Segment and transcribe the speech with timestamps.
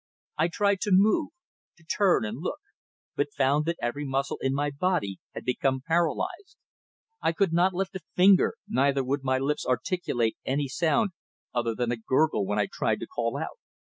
[0.39, 1.29] I tried to move
[1.77, 2.57] to turn and look
[3.15, 6.57] but found that every muscle in my body had become paralysed.
[7.21, 11.11] I could not lift a finger, neither would my lips articulate any sound
[11.53, 13.59] other than a gurgle when I tried to cry out.